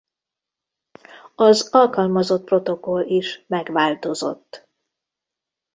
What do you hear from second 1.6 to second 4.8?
alkalmazott protokoll is megváltozott.